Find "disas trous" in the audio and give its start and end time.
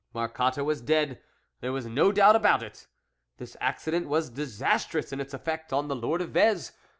4.31-5.13